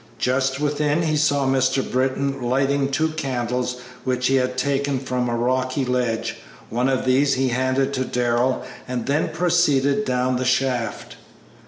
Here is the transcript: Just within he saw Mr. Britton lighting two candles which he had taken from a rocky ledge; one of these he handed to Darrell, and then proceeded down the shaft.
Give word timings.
Just 0.17 0.59
within 0.59 1.03
he 1.03 1.15
saw 1.15 1.45
Mr. 1.45 1.87
Britton 1.91 2.41
lighting 2.41 2.89
two 2.89 3.09
candles 3.09 3.81
which 4.03 4.25
he 4.25 4.37
had 4.37 4.57
taken 4.57 4.97
from 4.97 5.29
a 5.29 5.35
rocky 5.35 5.85
ledge; 5.85 6.37
one 6.71 6.89
of 6.89 7.05
these 7.05 7.35
he 7.35 7.49
handed 7.49 7.93
to 7.93 8.03
Darrell, 8.05 8.63
and 8.87 9.05
then 9.05 9.29
proceeded 9.29 10.03
down 10.03 10.37
the 10.37 10.43
shaft. 10.43 11.17